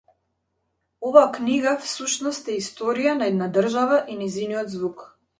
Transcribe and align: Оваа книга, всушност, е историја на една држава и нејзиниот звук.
Оваа 1.09 1.25
книга, 1.35 1.73
всушност, 1.83 2.49
е 2.53 2.55
историја 2.61 3.13
на 3.19 3.27
една 3.33 3.49
држава 3.59 3.99
и 4.15 4.17
нејзиниот 4.23 4.73
звук. 4.77 5.05